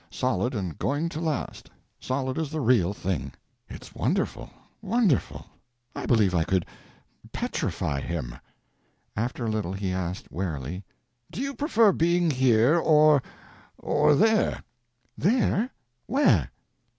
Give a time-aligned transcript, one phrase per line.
[0.09, 1.69] Solid and going to last,
[1.99, 3.31] solid as the real thing."
[3.69, 5.45] "It's wonderful—wonderful.
[5.95, 8.35] I believe I could—petrify him."
[9.15, 10.83] After a little he asked, warily
[11.31, 14.63] "Do you prefer being here, or—or there?"
[15.15, 15.69] "There?
[16.07, 16.49] Where?"